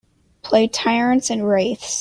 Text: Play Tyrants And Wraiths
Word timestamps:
Play 0.41 0.67
Tyrants 0.67 1.29
And 1.29 1.47
Wraiths 1.47 1.89